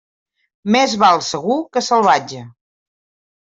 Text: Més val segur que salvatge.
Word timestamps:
Més 0.75 0.95
val 1.03 1.21
segur 1.29 1.59
que 1.77 1.87
salvatge. 1.91 2.43